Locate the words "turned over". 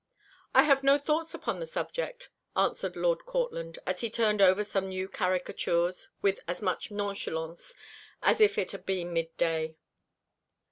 4.09-4.63